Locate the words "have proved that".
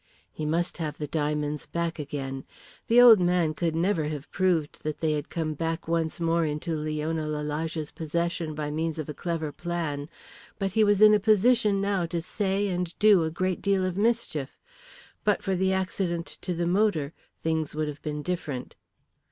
4.05-4.97